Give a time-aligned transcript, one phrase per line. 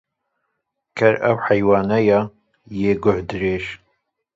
[0.97, 2.19] Ker ew heywane ye,
[2.79, 3.65] yê guh dirêj